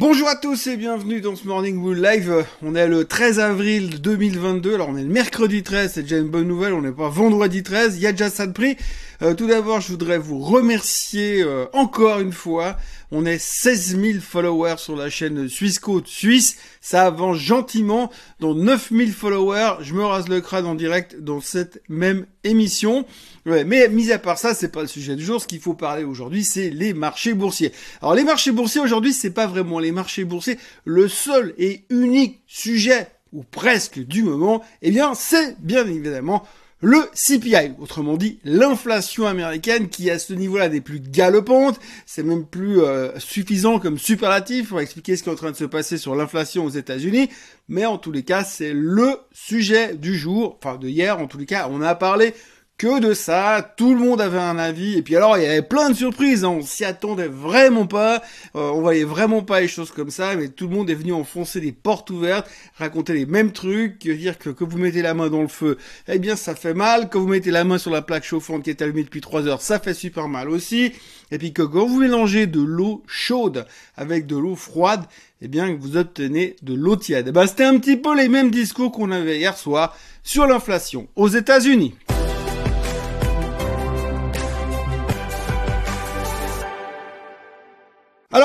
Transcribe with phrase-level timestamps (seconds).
[0.00, 2.46] Bonjour à tous et bienvenue dans ce Morning Bull Live.
[2.62, 4.74] On est le 13 avril 2022.
[4.74, 6.72] Alors on est le mercredi 13, c'est déjà une bonne nouvelle.
[6.72, 7.96] On n'est pas vendredi 13.
[7.96, 8.76] Il y a déjà ça de prix.
[9.22, 12.76] Euh, tout d'abord, je voudrais vous remercier euh, encore une fois.
[13.10, 16.58] On est 16 000 followers sur la chaîne Suisse Côte Suisse.
[16.80, 18.08] Ça avance gentiment.
[18.38, 23.04] Dans 9 000 followers, je me rase le crâne en direct dans cette même émission.
[23.48, 25.40] Ouais, mais mis à part ça, c'est pas le sujet du jour.
[25.40, 27.72] Ce qu'il faut parler aujourd'hui, c'est les marchés boursiers.
[28.02, 30.58] Alors les marchés boursiers aujourd'hui, c'est pas vraiment les marchés boursiers.
[30.84, 36.44] Le seul et unique sujet ou presque du moment, eh bien, c'est bien évidemment
[36.80, 42.46] le CPI, autrement dit l'inflation américaine qui à ce niveau-là des plus galopantes, c'est même
[42.46, 45.98] plus euh, suffisant comme superlatif pour expliquer ce qui est en train de se passer
[45.98, 47.30] sur l'inflation aux États-Unis,
[47.68, 51.38] mais en tous les cas c'est le sujet du jour, enfin de hier en tous
[51.38, 52.32] les cas, on a parlé
[52.78, 55.62] que de ça, tout le monde avait un avis, et puis alors il y avait
[55.62, 56.50] plein de surprises, hein.
[56.50, 58.22] on s'y attendait vraiment pas,
[58.54, 61.12] euh, on voyait vraiment pas les choses comme ça, mais tout le monde est venu
[61.12, 65.28] enfoncer des portes ouvertes, raconter les mêmes trucs, dire que que vous mettez la main
[65.28, 65.76] dans le feu,
[66.06, 68.70] eh bien ça fait mal, quand vous mettez la main sur la plaque chauffante qui
[68.70, 70.92] est allumée depuis 3 heures, ça fait super mal aussi,
[71.32, 75.02] et puis que quand vous mélangez de l'eau chaude avec de l'eau froide,
[75.42, 77.32] eh bien vous obtenez de l'eau tiède.
[77.32, 81.28] Ben, c'était un petit peu les mêmes discours qu'on avait hier soir sur l'inflation aux
[81.28, 81.94] États-Unis.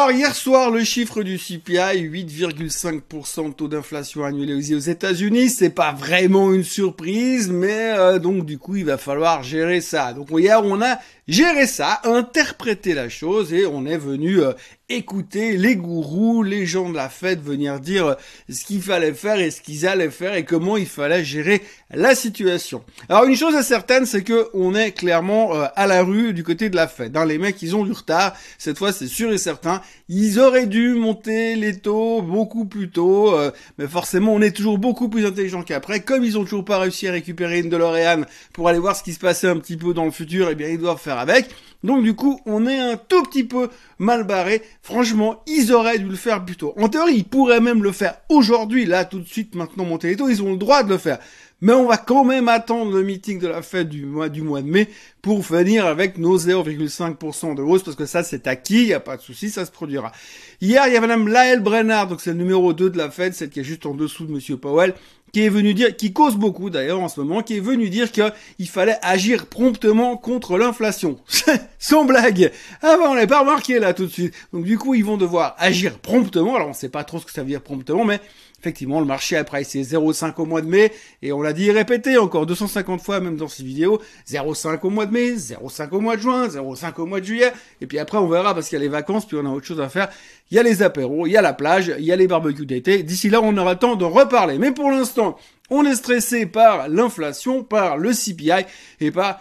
[0.03, 5.69] Alors hier soir, le chiffre du CPI, 8,5% de taux d'inflation annualisé aux États-Unis, c'est
[5.69, 10.11] pas vraiment une surprise, mais euh, donc du coup il va falloir gérer ça.
[10.11, 14.51] Donc hier on a géré ça, interprété la chose et on est venu euh,
[14.95, 18.15] écouter les gourous, les gens de la fête venir dire
[18.49, 22.15] ce qu'il fallait faire et ce qu'ils allaient faire et comment il fallait gérer la
[22.15, 22.83] situation.
[23.09, 26.43] Alors une chose est certaine, c'est que on est clairement euh, à la rue du
[26.43, 27.15] côté de la fête.
[27.15, 27.25] Hein.
[27.25, 28.33] Les mecs, ils ont du retard.
[28.57, 29.81] Cette fois, c'est sûr et certain.
[30.09, 34.77] Ils auraient dû monter les taux beaucoup plus tôt, euh, mais forcément, on est toujours
[34.77, 36.01] beaucoup plus intelligent qu'après.
[36.01, 39.13] Comme ils ont toujours pas réussi à récupérer une DeLorean pour aller voir ce qui
[39.13, 41.49] se passait un petit peu dans le futur, eh bien, ils doivent faire avec.
[41.83, 44.61] Donc du coup, on est un tout petit peu mal barré.
[44.81, 46.73] Franchement, ils auraient dû le faire plus tôt.
[46.77, 50.23] En théorie, ils pourraient même le faire aujourd'hui, là, tout de suite, maintenant, monter les.
[50.23, 51.19] Ils ont le droit de le faire.
[51.61, 54.61] Mais on va quand même attendre le meeting de la fête du mois, du mois
[54.61, 54.89] de mai
[55.21, 58.99] pour venir avec nos 0,5% de hausse, parce que ça, c'est acquis, il n'y a
[58.99, 60.11] pas de souci, ça se produira.
[60.59, 63.33] Hier, il y a Madame Laëlle Brennard, donc c'est le numéro 2 de la fête,
[63.33, 64.93] celle qui est juste en dessous de Monsieur Powell,
[65.33, 68.11] qui est venu dire, qui cause beaucoup d'ailleurs en ce moment, qui est venu dire
[68.11, 71.17] qu'il fallait agir promptement contre l'inflation.
[71.79, 72.51] Sans blague.
[72.83, 74.33] Ah ben on l'a pas remarqué là tout de suite.
[74.53, 76.55] Donc du coup ils vont devoir agir promptement.
[76.55, 78.21] Alors on sait pas trop ce que ça veut dire promptement, mais
[78.59, 82.17] effectivement le marché a c'est 0,5 au mois de mai et on l'a dit répété
[82.17, 83.99] encore 250 fois même dans ces vidéos.
[84.29, 87.51] 0,5 au mois de mai, 0,5 au mois de juin, 0,5 au mois de juillet.
[87.81, 89.65] Et puis après on verra parce qu'il y a les vacances puis on a autre
[89.65, 90.09] chose à faire.
[90.51, 92.65] Il y a les apéros, il y a la plage, il y a les barbecues
[92.65, 93.03] d'été.
[93.03, 94.59] D'ici là on aura le temps de reparler.
[94.59, 95.37] Mais pour l'instant
[95.69, 98.65] on est stressé par l'inflation, par le CPI
[98.99, 99.39] et par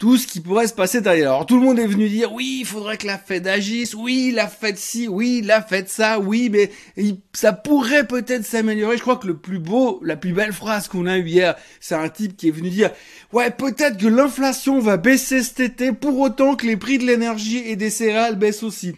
[0.00, 1.32] tout ce qui pourrait se passer derrière.
[1.32, 4.32] Alors tout le monde est venu dire oui, il faudrait que la Fed agisse, oui,
[4.34, 6.70] la Fed ci, oui, la Fed ça, oui, mais
[7.34, 8.96] ça pourrait peut-être s'améliorer.
[8.96, 11.94] Je crois que le plus beau, la plus belle phrase qu'on a eue hier, c'est
[11.94, 12.90] un type qui est venu dire
[13.34, 17.62] ouais, peut-être que l'inflation va baisser cet été pour autant que les prix de l'énergie
[17.66, 18.96] et des céréales baissent aussi.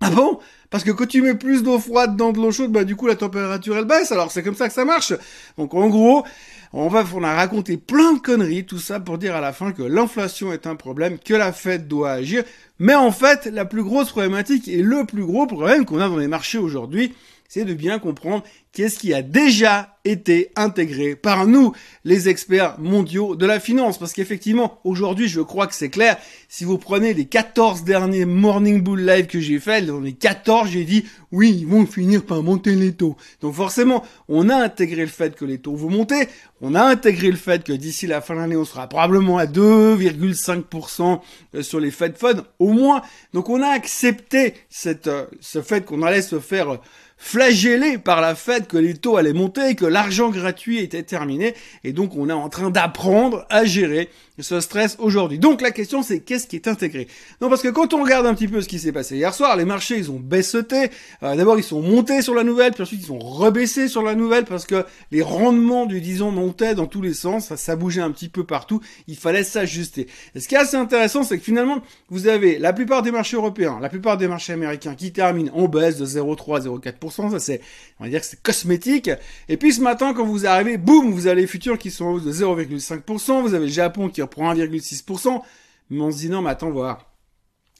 [0.00, 0.38] Ah bon?
[0.70, 3.06] Parce que quand tu mets plus d'eau froide dans de l'eau chaude, bah du coup
[3.06, 4.12] la température elle baisse.
[4.12, 5.12] Alors c'est comme ça que ça marche.
[5.58, 6.24] Donc en gros,
[6.72, 9.72] on va on a raconté plein de conneries, tout ça pour dire à la fin
[9.72, 12.44] que l'inflation est un problème, que la Fed doit agir.
[12.78, 16.16] Mais en fait, la plus grosse problématique et le plus gros problème qu'on a dans
[16.16, 17.14] les marchés aujourd'hui,
[17.52, 21.72] c'est de bien comprendre qu'est-ce qui a déjà été intégré par nous,
[22.04, 23.98] les experts mondiaux de la finance.
[23.98, 26.16] Parce qu'effectivement, aujourd'hui, je crois que c'est clair.
[26.48, 30.70] Si vous prenez les 14 derniers Morning Bull Live que j'ai fait, dans les 14,
[30.70, 33.16] j'ai dit, oui, ils vont finir par monter les taux.
[33.40, 36.28] Donc forcément, on a intégré le fait que les taux vont monter.
[36.60, 39.46] On a intégré le fait que d'ici la fin de l'année, on sera probablement à
[39.46, 41.20] 2,5%
[41.62, 43.02] sur les Fed Funds, au moins.
[43.34, 46.78] Donc on a accepté cette, euh, ce fait qu'on allait se faire
[47.22, 51.92] flagellé par la fête que les taux allaient monter, que l'argent gratuit était terminé, et
[51.92, 54.08] donc on est en train d'apprendre à gérer
[54.42, 55.38] ce stress aujourd'hui.
[55.38, 57.08] Donc la question c'est qu'est-ce qui est intégré?
[57.40, 59.56] Non parce que quand on regarde un petit peu ce qui s'est passé hier soir,
[59.56, 60.90] les marchés ils ont baisseté,
[61.22, 64.14] euh, d'abord ils sont montés sur la nouvelle, puis ensuite ils sont rebaissés sur la
[64.14, 68.02] nouvelle parce que les rendements du 10 ans montaient dans tous les sens, ça, bougeait
[68.02, 70.06] un petit peu partout, il fallait s'ajuster.
[70.34, 73.36] Et ce qui est assez intéressant c'est que finalement vous avez la plupart des marchés
[73.36, 77.60] européens, la plupart des marchés américains qui terminent en baisse de 0,3-0,4% ça c'est,
[77.98, 79.10] on va dire que c'est cosmétique.
[79.48, 82.12] Et puis ce matin, quand vous arrivez, boum, vous avez les futurs qui sont en
[82.12, 85.42] hausse de 0,5%, vous avez le Japon qui reprend 1,6%,
[85.90, 87.06] mais on se dit non, mais attends, voir.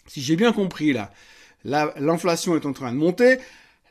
[0.06, 1.12] Si j'ai bien compris là,
[1.64, 3.38] l'inflation est en train de monter,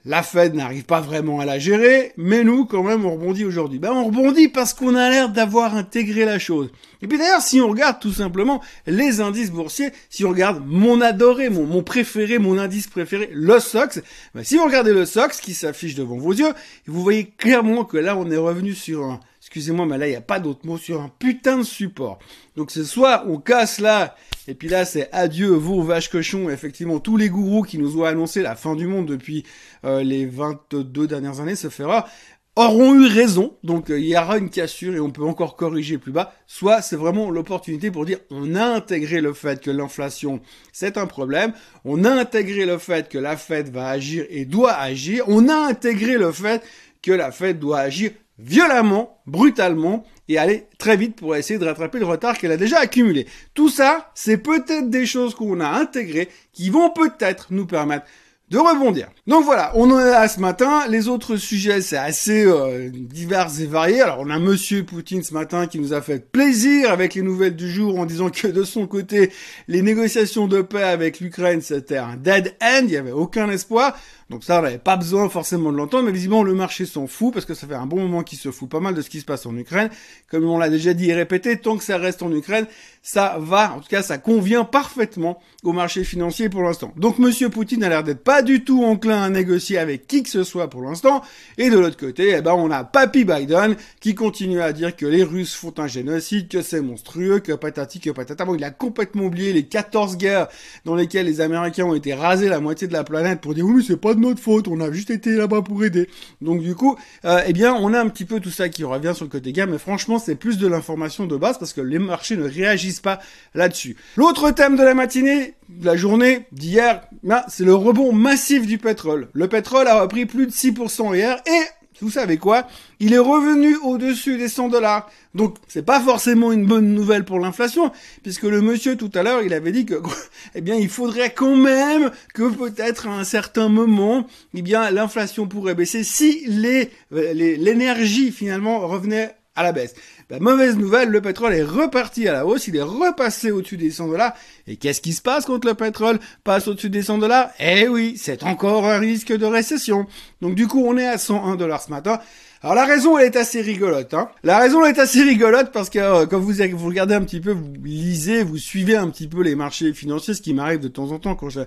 [0.06, 3.80] La Fed n'arrive pas vraiment à la gérer, mais nous, quand même, on rebondit aujourd'hui.
[3.80, 6.72] Ben, on rebondit parce qu'on a l'air d'avoir intégré la chose.
[7.02, 11.00] Et puis d'ailleurs, si on regarde tout simplement les indices boursiers, si on regarde mon
[11.02, 14.02] adoré, mon, mon préféré, mon indice préféré, le SOX,
[14.36, 16.54] ben, si vous regardez le SOX qui s'affiche devant vos yeux,
[16.88, 19.20] vous voyez clairement que là, on est revenu sur un,
[19.50, 22.20] excusez-moi, mais là, il n'y a pas d'autre mot, sur un putain de support.
[22.56, 24.16] Donc c'est soit on casse là,
[24.48, 28.04] et puis là, c'est adieu, vous, vaches cochons, effectivement, tous les gourous qui nous ont
[28.04, 29.44] annoncé la fin du monde depuis
[29.86, 32.08] euh, les 22 dernières années, se fera,
[32.56, 35.98] auront eu raison, donc euh, il y aura une cassure et on peut encore corriger
[35.98, 40.42] plus bas, soit c'est vraiment l'opportunité pour dire on a intégré le fait que l'inflation
[40.74, 41.54] c'est un problème,
[41.86, 45.56] on a intégré le fait que la Fed va agir et doit agir, on a
[45.56, 46.62] intégré le fait
[47.02, 52.00] que la Fed doit agir violemment, brutalement, et aller très vite pour essayer de rattraper
[52.00, 53.28] le retard qu'elle a déjà accumulé.
[53.54, 58.06] Tout ça, c'est peut-être des choses qu'on a intégrées qui vont peut-être nous permettre
[58.50, 59.10] de rebondir.
[59.28, 60.88] Donc voilà, on en est là ce matin.
[60.90, 64.02] Les autres sujets, c'est assez euh, divers et variés.
[64.02, 67.56] Alors on a Monsieur Poutine ce matin qui nous a fait plaisir avec les nouvelles
[67.56, 69.32] du jour en disant que de son côté,
[69.68, 73.96] les négociations de paix avec l'Ukraine, c'était un dead end, il n'y avait aucun espoir.
[74.30, 77.34] Donc ça, on n'avait pas besoin forcément de l'entendre, mais visiblement le marché s'en fout
[77.34, 79.20] parce que ça fait un bon moment qu'il se fout pas mal de ce qui
[79.20, 79.90] se passe en Ukraine.
[80.30, 82.68] Comme on l'a déjà dit et répété, tant que ça reste en Ukraine,
[83.02, 86.94] ça va, en tout cas, ça convient parfaitement au marché financier pour l'instant.
[86.96, 90.30] Donc Monsieur Poutine a l'air d'être pas du tout enclin à négocier avec qui que
[90.30, 91.22] ce soit pour l'instant.
[91.58, 95.06] Et de l'autre côté, eh ben, on a Papy Biden qui continue à dire que
[95.06, 98.46] les Russes font un génocide, que c'est monstrueux, que patati, que patata.
[98.46, 100.48] Bon, il a complètement oublié les 14 guerres
[100.86, 103.76] dans lesquelles les Américains ont été rasés la moitié de la planète pour dire oui,
[103.78, 106.10] mais c'est pas notre faute, on a juste été là-bas pour aider.
[106.42, 109.14] Donc du coup, euh, eh bien, on a un petit peu tout ça qui revient
[109.16, 112.00] sur le côté gamme, mais franchement, c'est plus de l'information de base parce que les
[112.00, 113.20] marchés ne réagissent pas
[113.54, 113.96] là-dessus.
[114.16, 117.02] L'autre thème de la matinée, de la journée d'hier,
[117.48, 119.30] c'est le rebond massif du pétrole.
[119.34, 121.66] Le pétrole a repris plus de 6% hier et
[122.02, 122.66] vous savez quoi
[123.00, 125.10] Il est revenu au-dessus des 100 dollars.
[125.36, 127.92] Donc c'est pas forcément une bonne nouvelle pour l'inflation,
[128.24, 129.96] puisque le monsieur tout à l'heure, il avait dit que
[130.56, 135.48] eh bien il faudrait quand même que peut-être à un certain moment, eh bien l'inflation
[135.48, 139.94] pourrait baisser si les l'énergie finalement revenait à la baisse.
[140.30, 143.92] Ben, mauvaise nouvelle, le pétrole est reparti à la hausse, il est repassé au-dessus des
[143.92, 144.34] 100 dollars.
[144.68, 147.50] Et qu'est-ce qui se passe quand le pétrole passe au-dessus des 100 dollars?
[147.60, 150.08] Eh oui, c'est encore un risque de récession.
[150.42, 152.20] Donc du coup, on est à 101 dollars ce matin.
[152.62, 154.14] Alors la raison elle est assez rigolote.
[154.14, 154.30] Hein.
[154.44, 156.52] La raison elle est assez rigolote parce que euh, quand vous,
[156.88, 160.42] regardez un petit peu, vous lisez, vous suivez un petit peu les marchés financiers, ce
[160.42, 161.62] qui m'arrive de temps en temps quand je,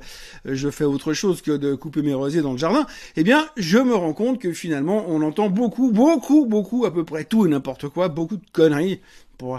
[0.44, 2.86] je fais autre chose que de couper mes rosiers dans le jardin,
[3.16, 7.04] eh bien je me rends compte que finalement on entend beaucoup, beaucoup, beaucoup, à peu
[7.04, 9.00] près tout et n'importe quoi, beaucoup de conneries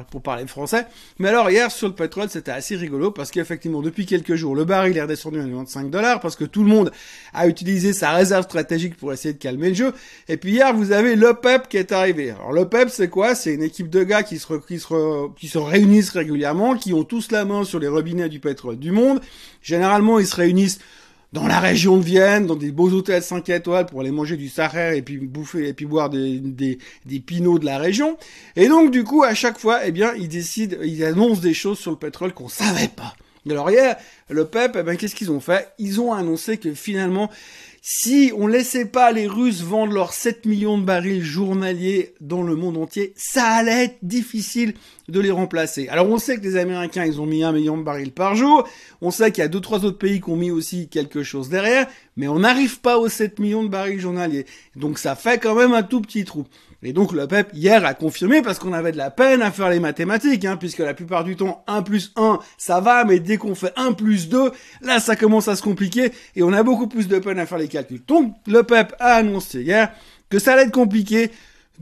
[0.09, 0.85] pour, parler français.
[1.19, 4.65] Mais alors hier sur le pétrole, c'était assez rigolo parce qu'effectivement depuis quelques jours, le
[4.65, 6.91] baril est redescendu à 95 dollars parce que tout le monde
[7.33, 9.93] a utilisé sa réserve stratégique pour essayer de calmer le jeu.
[10.27, 12.31] Et puis hier, vous avez l'OPEP qui est arrivé.
[12.31, 13.35] Alors l'OPEP, c'est quoi?
[13.35, 17.03] C'est une équipe de gars qui se, qui, se, qui se réunissent régulièrement, qui ont
[17.03, 19.19] tous la main sur les robinets du pétrole du monde.
[19.61, 20.79] Généralement, ils se réunissent
[21.33, 24.49] dans la région de Vienne, dans des beaux hôtels 5 étoiles pour aller manger du
[24.49, 28.17] Sacher et puis bouffer et puis boire des, des, des pinots de la région.
[28.55, 31.79] Et donc du coup, à chaque fois, eh bien, ils décident, ils annoncent des choses
[31.79, 33.15] sur le pétrole qu'on savait pas.
[33.49, 33.97] Alors hier,
[34.29, 35.73] le PEP, eh ben, qu'est-ce qu'ils ont fait?
[35.79, 37.29] Ils ont annoncé que finalement,
[37.85, 42.55] si on laissait pas les Russes vendre leurs 7 millions de barils journaliers dans le
[42.55, 44.73] monde entier, ça allait être difficile
[45.09, 45.89] de les remplacer.
[45.89, 48.65] Alors on sait que les Américains, ils ont mis un million de barils par jour.
[49.01, 51.49] On sait qu'il y a deux trois autres pays qui ont mis aussi quelque chose
[51.49, 51.87] derrière,
[52.17, 54.45] mais on n'arrive pas aux 7 millions de barils journaliers.
[54.75, 56.45] Donc ça fait quand même un tout petit trou.
[56.85, 59.69] Et donc le PEP hier a confirmé parce qu'on avait de la peine à faire
[59.69, 63.37] les mathématiques, hein, puisque la plupart du temps 1 plus 1 ça va, mais dès
[63.37, 64.51] qu'on fait 1 plus 2,
[64.81, 67.57] là ça commence à se compliquer et on a beaucoup plus de peine à faire
[67.57, 68.01] les calculs.
[68.05, 69.93] Donc le PEP a annoncé hier
[70.29, 71.31] que ça allait être compliqué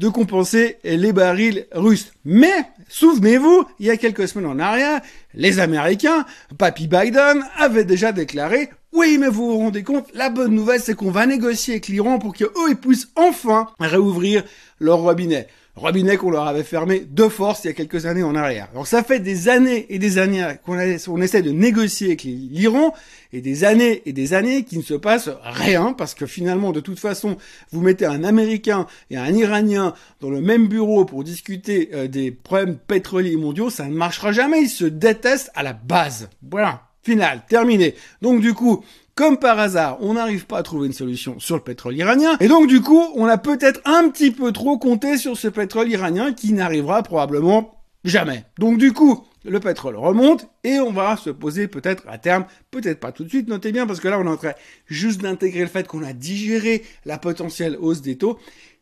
[0.02, 2.12] de compenser les barils russes.
[2.26, 5.00] Mais, souvenez-vous, il y a quelques semaines en arrière,
[5.36, 6.26] les Américains,
[6.58, 10.96] Papy Biden, avaient déjà déclaré oui, mais vous vous rendez compte, la bonne nouvelle, c'est
[10.96, 14.44] qu'on va négocier avec l'Iran pour qu'eux, ils puissent enfin réouvrir
[14.80, 15.48] leur robinet.
[15.76, 18.68] Robinet qu'on leur avait fermé de force il y a quelques années en arrière.
[18.74, 22.94] Alors ça fait des années et des années qu'on on essaie de négocier avec l'Iran
[23.32, 26.82] et des années et des années qu'il ne se passe rien parce que finalement de
[26.82, 27.38] toute façon
[27.72, 32.32] vous mettez un Américain et un Iranien dans le même bureau pour discuter euh, des
[32.32, 34.64] problèmes pétroliers mondiaux, ça ne marchera jamais.
[34.64, 36.30] Ils se détestent à la base.
[36.50, 36.84] Voilà.
[37.04, 37.96] Final, terminé.
[38.22, 38.84] Donc du coup,
[39.16, 42.38] comme par hasard, on n'arrive pas à trouver une solution sur le pétrole iranien.
[42.40, 45.90] Et donc du coup, on a peut-être un petit peu trop compté sur ce pétrole
[45.90, 48.46] iranien qui n'arrivera probablement jamais.
[48.58, 53.00] Donc du coup, le pétrole remonte et on va se poser peut-être à terme, peut-être
[53.00, 54.54] pas tout de suite, notez bien parce que là on est en train
[54.88, 58.40] juste d'intégrer le fait qu'on a digéré la potentielle hausse des taux,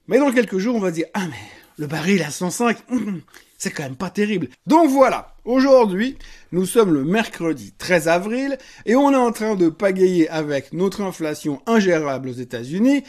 [0.07, 1.37] mais dans quelques jours on va dire ah mais
[1.77, 2.77] le baril à 105,
[3.59, 4.47] c'est quand même pas terrible.
[4.65, 6.17] Donc voilà, aujourd'hui
[6.51, 11.01] nous sommes le mercredi 13 avril et on est en train de pagayer avec notre
[11.01, 13.03] inflation ingérable aux États-Unis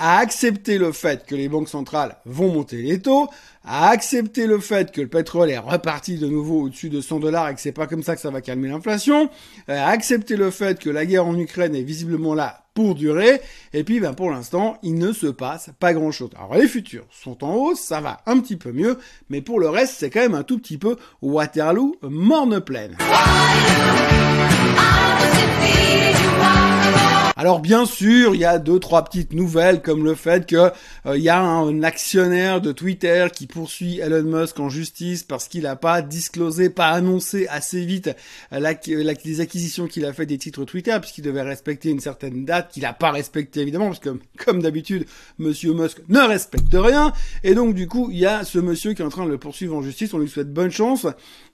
[0.00, 3.28] à accepter le fait que les banques centrales vont monter les taux,
[3.64, 7.50] à accepter le fait que le pétrole est reparti de nouveau au-dessus de 100 dollars
[7.50, 9.28] et que c'est pas comme ça que ça va calmer l'inflation,
[9.68, 13.42] à accepter le fait que la guerre en Ukraine est visiblement là pour durer,
[13.74, 16.30] et puis ben pour l'instant, il ne se passe pas grand-chose.
[16.34, 18.96] Alors les futurs sont en hausse, ça va un petit peu mieux,
[19.28, 22.96] mais pour le reste, c'est quand même un tout petit peu Waterloo morne pleine.
[27.40, 30.70] Alors bien sûr, il y a deux trois petites nouvelles comme le fait que
[31.06, 35.48] euh, il y a un actionnaire de Twitter qui poursuit Elon Musk en justice parce
[35.48, 38.10] qu'il n'a pas disclosé, pas annoncé assez vite
[38.50, 42.72] la, les acquisitions qu'il a fait des titres Twitter puisqu'il devait respecter une certaine date
[42.72, 45.06] qu'il n'a pas respecté évidemment parce que comme d'habitude,
[45.38, 49.00] Monsieur Musk ne respecte rien et donc du coup il y a ce monsieur qui
[49.00, 50.12] est en train de le poursuivre en justice.
[50.12, 51.06] On lui souhaite bonne chance.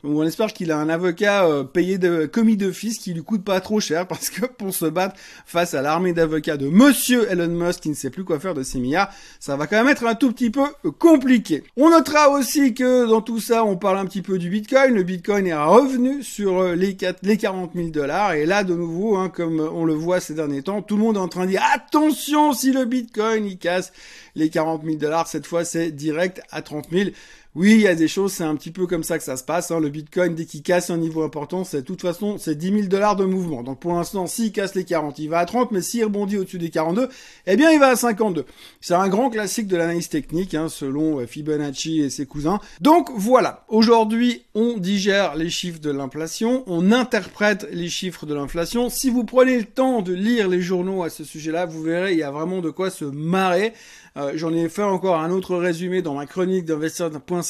[0.08, 3.60] On espère qu'il a un avocat euh, payé de commis d'office qui lui coûte pas
[3.60, 7.80] trop cher parce que pour se battre face à l'armée d'avocats de Monsieur Elon Musk
[7.80, 10.14] qui ne sait plus quoi faire de 6 milliards, ça va quand même être un
[10.14, 10.62] tout petit peu
[10.98, 11.64] compliqué.
[11.76, 14.94] On notera aussi que dans tout ça, on parle un petit peu du Bitcoin.
[14.94, 18.74] Le Bitcoin est revenu sur euh, les, 4, les 40 000 dollars et là, de
[18.74, 21.46] nouveau, hein, comme on le voit ces derniers temps, tout le monde est en train
[21.46, 23.92] de dire attention si le Bitcoin il casse
[24.36, 27.10] les 40 000 dollars, cette fois c'est direct à 30 000.
[27.58, 29.42] Oui, il y a des choses, c'est un petit peu comme ça que ça se
[29.42, 29.70] passe.
[29.70, 29.80] Hein.
[29.80, 32.82] Le Bitcoin, dès qu'il casse un niveau important, c'est de toute façon, c'est 10 000
[32.82, 33.62] dollars de mouvement.
[33.62, 36.58] Donc pour l'instant, s'il casse les 40, il va à 30, mais s'il rebondit au-dessus
[36.58, 37.08] des 42,
[37.46, 38.44] eh bien il va à 52.
[38.82, 42.60] C'est un grand classique de l'analyse technique, hein, selon euh, Fibonacci et ses cousins.
[42.82, 48.90] Donc voilà, aujourd'hui, on digère les chiffres de l'inflation, on interprète les chiffres de l'inflation.
[48.90, 52.18] Si vous prenez le temps de lire les journaux à ce sujet-là, vous verrez, il
[52.18, 53.72] y a vraiment de quoi se marrer.
[54.16, 56.64] Euh, j'en ai fait encore un autre résumé dans ma chronique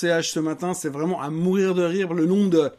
[0.02, 0.74] d'investisseur.ch ce matin.
[0.74, 2.70] C'est vraiment à mourir de rire le nombre de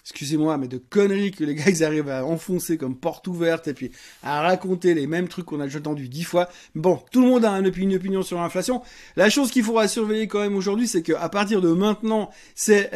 [0.00, 3.90] excusez-moi, mais de conneries que les gars arrivent à enfoncer comme porte ouverte et puis
[4.22, 6.48] à raconter les mêmes trucs qu'on a déjà entendu dix fois.
[6.74, 8.82] Bon, tout le monde a une opinion sur l'inflation.
[9.16, 12.90] La chose qu'il faudra surveiller quand même aujourd'hui, c'est qu'à partir de maintenant, c'est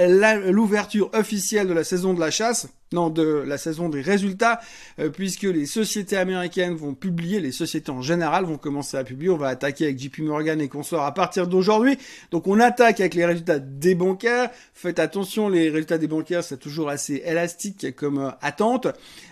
[0.50, 4.60] l'ouverture officielle de la saison de la chasse non, de la saison des résultats,
[4.98, 9.30] euh, puisque les sociétés américaines vont publier, les sociétés en général vont commencer à publier.
[9.30, 11.98] On va attaquer avec JP Morgan et consorts à partir d'aujourd'hui.
[12.30, 14.50] Donc on attaque avec les résultats des bancaires.
[14.72, 18.86] Faites attention, les résultats des bancaires, c'est toujours assez élastique comme euh, attente.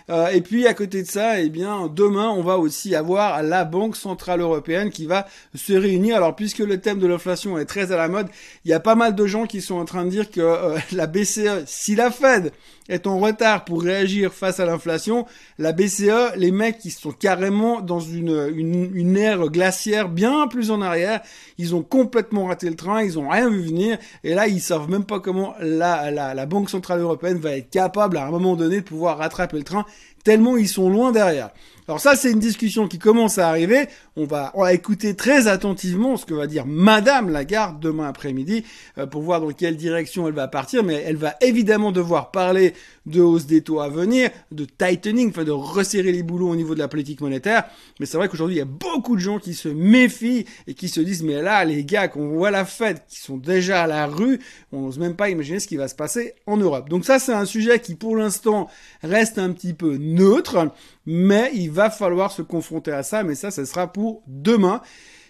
[0.09, 3.65] Euh, et puis à côté de ça, eh bien demain, on va aussi avoir la
[3.65, 6.15] Banque centrale européenne qui va se réunir.
[6.17, 8.27] Alors puisque le thème de l'inflation est très à la mode,
[8.65, 11.07] il y a pas mal de gens qui sont en train de dire que la
[11.07, 12.51] BCE, si la Fed
[12.87, 15.25] est en retard pour réagir face à l'inflation,
[15.57, 20.81] la BCE, les mecs, ils sont carrément dans une, une, ère glaciaire bien plus en
[20.81, 21.21] arrière.
[21.57, 23.97] Ils ont complètement raté le train, ils ont rien vu venir.
[24.23, 28.17] Et là, ils savent même pas comment la, la Banque Centrale Européenne va être capable
[28.17, 29.85] à un moment donné de pouvoir rattraper le train
[30.23, 31.49] tellement ils sont loin derrière.
[31.89, 33.87] Alors ça, c'est une discussion qui commence à arriver.
[34.17, 38.65] On va, on va écouter très attentivement ce que va dire Madame Lagarde demain après-midi
[38.97, 40.83] euh, pour voir dans quelle direction elle va partir.
[40.83, 42.73] Mais elle va évidemment devoir parler
[43.05, 46.73] de hausse des taux à venir, de tightening, enfin de resserrer les boulots au niveau
[46.73, 47.63] de la politique monétaire.
[48.01, 50.89] Mais c'est vrai qu'aujourd'hui, il y a beaucoup de gens qui se méfient et qui
[50.89, 54.07] se disent, mais là, les gars, qu'on voit la fête, qui sont déjà à la
[54.07, 54.41] rue,
[54.73, 56.89] on n'ose même pas imaginer ce qui va se passer en Europe.
[56.89, 58.67] Donc ça, c'est un sujet qui, pour l'instant,
[59.03, 60.71] reste un petit peu neutre,
[61.05, 64.81] mais il va falloir se confronter à ça, mais ça, ce sera pour demain.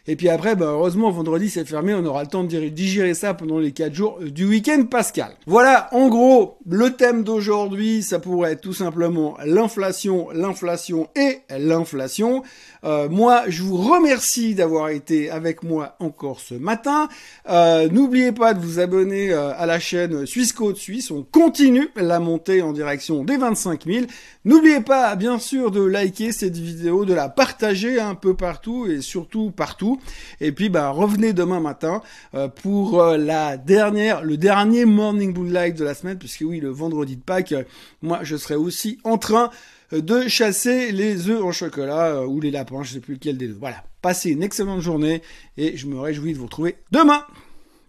[0.07, 3.33] Et puis après, bah, heureusement, vendredi c'est fermé, on aura le temps de digérer ça
[3.33, 5.33] pendant les 4 jours du week-end pascal.
[5.45, 12.43] Voilà, en gros, le thème d'aujourd'hui, ça pourrait être tout simplement l'inflation, l'inflation et l'inflation.
[12.83, 17.09] Euh, moi, je vous remercie d'avoir été avec moi encore ce matin.
[17.49, 21.11] Euh, N'oubliez pas de vous abonner euh, à la chaîne Suisse Côte Suisse.
[21.11, 24.05] On continue la montée en direction des 25 000.
[24.45, 29.01] N'oubliez pas, bien sûr, de liker cette vidéo, de la partager un peu partout et
[29.01, 29.96] surtout partout.
[30.41, 32.01] Et puis, bah, revenez demain matin
[32.33, 36.59] euh, pour euh, la dernière, le dernier Morning Bull Live de la semaine, puisque oui,
[36.59, 37.63] le vendredi de Pâques, euh,
[38.01, 39.49] moi, je serai aussi en train
[39.91, 43.57] de chasser les œufs en chocolat ou les lapins, je sais plus lequel des deux.
[43.57, 43.83] Voilà.
[44.01, 45.21] Passez une excellente journée
[45.55, 47.23] et je me réjouis de vous retrouver demain.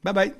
[0.04, 0.38] Bye bye.